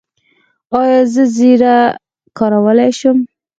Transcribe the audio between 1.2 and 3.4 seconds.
زیره کارولی شم؟